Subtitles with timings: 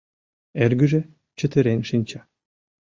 [0.63, 1.01] Эргыже
[1.37, 2.21] чытырен шинча.